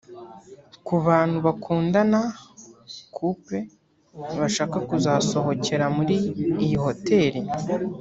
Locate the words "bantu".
1.07-1.37